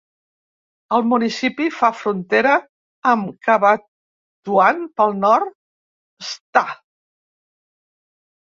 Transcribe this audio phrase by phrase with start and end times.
[0.95, 2.55] El municipi fa frontera
[3.11, 5.55] amb Cabatuan pel nord,
[6.31, 6.65] Sta.